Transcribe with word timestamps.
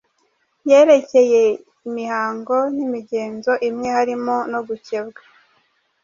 yerekeye 0.69 1.43
imihango 1.87 2.55
n’imigenzo 2.75 3.51
imwe 3.67 3.87
harimo 3.97 4.35
no 4.51 4.59
gukebwa, 4.67 5.21